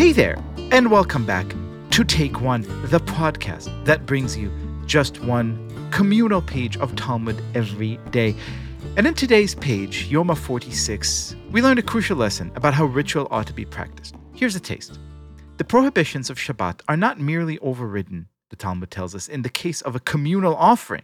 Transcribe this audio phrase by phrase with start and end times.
[0.00, 0.42] Hey there,
[0.72, 1.46] and welcome back
[1.90, 4.50] to Take One, the podcast that brings you
[4.86, 8.34] just one communal page of Talmud every day.
[8.96, 13.46] And in today's page, Yoma 46, we learned a crucial lesson about how ritual ought
[13.48, 14.14] to be practiced.
[14.32, 14.98] Here's a taste.
[15.58, 19.82] The prohibitions of Shabbat are not merely overridden, the Talmud tells us, in the case
[19.82, 21.02] of a communal offering,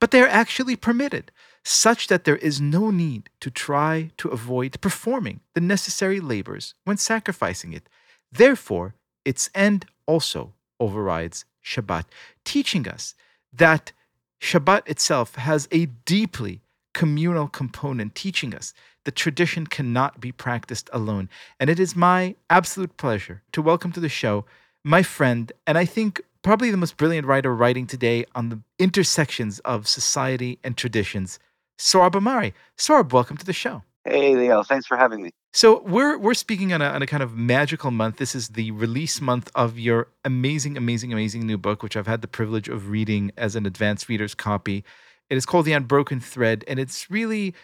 [0.00, 1.32] but they are actually permitted,
[1.64, 6.96] such that there is no need to try to avoid performing the necessary labors when
[6.96, 7.90] sacrificing it.
[8.32, 12.04] Therefore, its end also overrides Shabbat,
[12.44, 13.14] teaching us
[13.52, 13.92] that
[14.40, 16.62] Shabbat itself has a deeply
[16.94, 18.72] communal component, teaching us
[19.04, 21.28] that tradition cannot be practiced alone.
[21.58, 24.44] And it is my absolute pleasure to welcome to the show
[24.84, 29.58] my friend, and I think probably the most brilliant writer writing today on the intersections
[29.60, 31.38] of society and traditions,
[31.78, 32.52] Sohrab Ahmari.
[32.76, 33.82] Sohrab, welcome to the show.
[34.10, 34.62] Hey, Leo.
[34.62, 35.30] Thanks for having me.
[35.52, 38.16] So we're we're speaking on a, on a kind of magical month.
[38.16, 42.22] This is the release month of your amazing, amazing, amazing new book, which I've had
[42.22, 44.84] the privilege of reading as an advanced reader's copy.
[45.28, 47.54] It is called The Unbroken Thread, and it's really,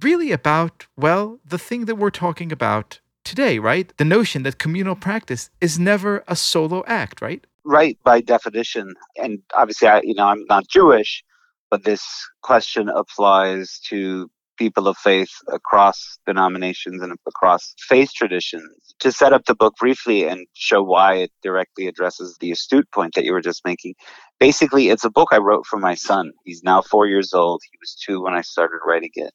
[0.00, 3.96] really about well the thing that we're talking about today, right?
[3.96, 7.44] The notion that communal practice is never a solo act, right?
[7.64, 8.94] Right, by definition.
[9.16, 11.24] And obviously, I, you know, I'm not Jewish,
[11.70, 12.04] but this
[12.42, 18.94] question applies to people of faith across denominations and across faith traditions.
[19.00, 23.14] To set up the book briefly and show why it directly addresses the astute point
[23.14, 23.94] that you were just making,
[24.38, 26.32] basically, it's a book I wrote for my son.
[26.44, 27.62] He's now four years old.
[27.70, 29.32] He was two when I started writing it.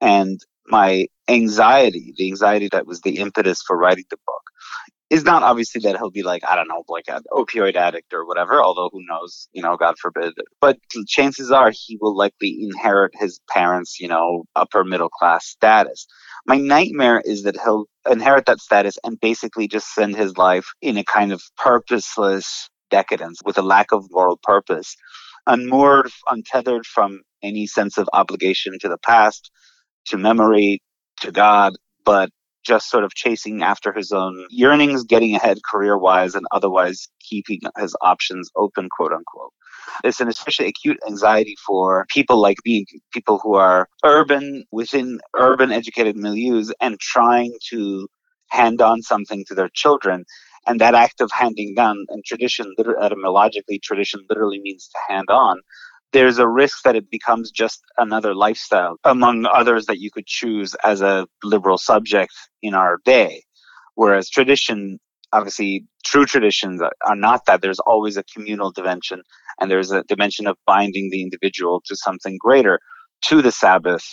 [0.00, 4.42] And my anxiety, the anxiety that was the impetus for writing the book,
[5.10, 8.26] is not obviously that he'll be like, I don't know, like an opioid addict or
[8.26, 10.32] whatever, although who knows, you know, God forbid.
[10.60, 16.06] But chances are he will likely inherit his parents', you know, upper middle class status.
[16.46, 20.96] My nightmare is that he'll inherit that status and basically just spend his life in
[20.96, 24.96] a kind of purposeless decadence with a lack of moral purpose,
[25.46, 29.50] unmoored, untethered from any sense of obligation to the past,
[30.06, 30.82] to memory,
[31.20, 32.30] to God, but
[32.64, 37.60] just sort of chasing after his own yearnings, getting ahead career wise, and otherwise keeping
[37.78, 39.52] his options open, quote unquote.
[40.02, 45.70] It's an especially acute anxiety for people like me, people who are urban, within urban
[45.70, 48.08] educated milieux, and trying to
[48.50, 50.24] hand on something to their children.
[50.66, 55.60] And that act of handing down, and tradition, etymologically, tradition literally means to hand on
[56.14, 60.76] there's a risk that it becomes just another lifestyle among others that you could choose
[60.84, 62.32] as a liberal subject
[62.62, 63.42] in our day.
[63.96, 65.00] Whereas tradition,
[65.32, 67.62] obviously, true traditions are not that.
[67.62, 69.22] There's always a communal dimension,
[69.60, 72.78] and there's a dimension of binding the individual to something greater,
[73.26, 74.04] to the Sabbath,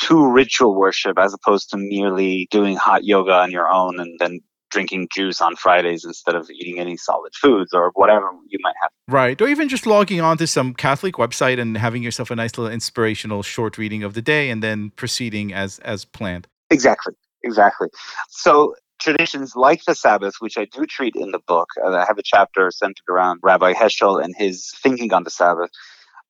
[0.00, 4.40] to ritual worship, as opposed to merely doing hot yoga on your own and then
[4.76, 8.90] drinking juice on Fridays instead of eating any solid foods or whatever you might have.
[9.08, 9.40] Right.
[9.40, 12.70] Or even just logging on to some Catholic website and having yourself a nice little
[12.70, 16.46] inspirational short reading of the day and then proceeding as as planned.
[16.70, 17.14] Exactly.
[17.42, 17.88] Exactly.
[18.28, 22.22] So traditions like the Sabbath, which I do treat in the book, I have a
[22.22, 25.70] chapter centered around Rabbi Heschel and his thinking on the Sabbath,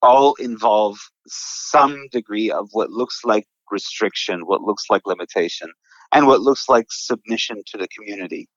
[0.02, 5.68] all involve some degree of what looks like restriction, what looks like limitation
[6.12, 8.48] and what looks like submission to the community,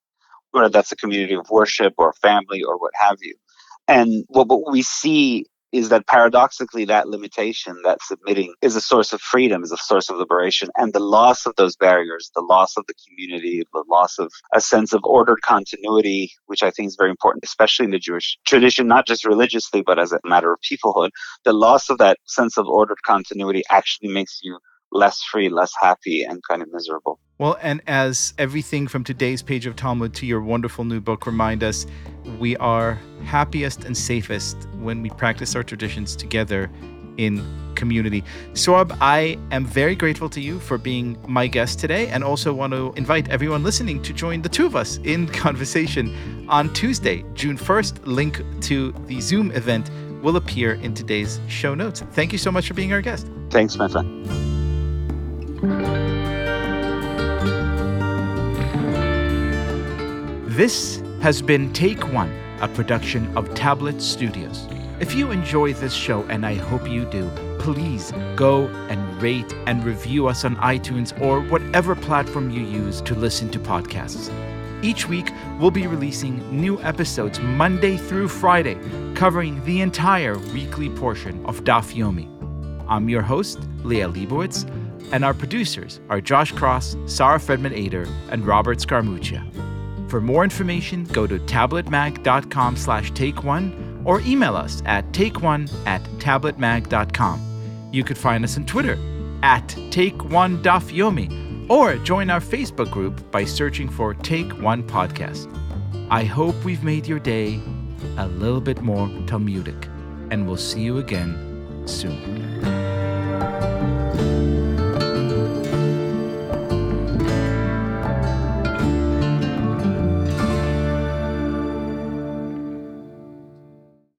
[0.51, 3.35] whether that's a community of worship or family or what have you.
[3.87, 9.13] And what, what we see is that paradoxically that limitation that submitting is a source
[9.13, 12.75] of freedom is a source of liberation and the loss of those barriers the loss
[12.77, 16.95] of the community the loss of a sense of ordered continuity which i think is
[16.95, 20.59] very important especially in the jewish tradition not just religiously but as a matter of
[20.61, 21.09] peoplehood
[21.45, 24.57] the loss of that sense of ordered continuity actually makes you
[24.91, 27.19] less free, less happy, and kind of miserable.
[27.37, 31.63] Well, and as everything from today's page of Talmud to your wonderful new book remind
[31.63, 31.85] us,
[32.37, 36.69] we are happiest and safest when we practice our traditions together
[37.17, 37.43] in
[37.75, 38.23] community.
[38.53, 42.73] Sohrab, I am very grateful to you for being my guest today and also want
[42.73, 47.57] to invite everyone listening to join the two of us in conversation on Tuesday, June
[47.57, 48.05] 1st.
[48.05, 52.01] Link to the Zoom event will appear in today's show notes.
[52.11, 53.27] Thank you so much for being our guest.
[53.49, 54.48] Thanks, my friend.
[60.47, 64.69] This has been Take One, a production of Tablet Studios.
[65.01, 67.29] If you enjoy this show, and I hope you do,
[67.59, 73.13] please go and rate and review us on iTunes or whatever platform you use to
[73.13, 74.31] listen to podcasts.
[74.81, 75.29] Each week,
[75.59, 78.77] we'll be releasing new episodes Monday through Friday,
[79.13, 82.29] covering the entire weekly portion of Daf Yomi.
[82.87, 84.65] I'm your host, Liel Leibovitz,
[85.11, 89.43] and our producers are Josh Cross, Sarah Fredman Ader, and Robert Scaramuccia.
[90.09, 95.69] For more information, go to tabletmag.com slash take one or email us at take one
[95.85, 97.89] at tabletmag.com.
[97.91, 98.97] You could find us on Twitter
[99.43, 105.47] at take one dafyomi or join our Facebook group by searching for Take One Podcast.
[106.09, 107.61] I hope we've made your day
[108.17, 109.87] a little bit more Talmudic,
[110.31, 112.88] and we'll see you again soon.